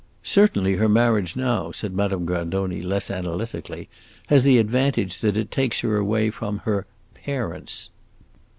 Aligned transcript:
"Certainly 0.23 0.77
her 0.77 0.89
marriage 0.89 1.35
now," 1.35 1.71
said 1.71 1.93
Madame 1.93 2.25
Grandoni, 2.25 2.81
less 2.81 3.11
analytically, 3.11 3.87
"has 4.29 4.41
the 4.41 4.57
advantage 4.57 5.19
that 5.19 5.37
it 5.37 5.51
takes 5.51 5.81
her 5.81 5.95
away 5.97 6.31
from 6.31 6.57
her 6.65 6.87
parents!" 7.13 7.89